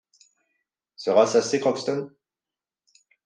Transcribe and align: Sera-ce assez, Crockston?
Sera-ce 0.95 1.37
assez, 1.37 1.59
Crockston? 1.59 2.09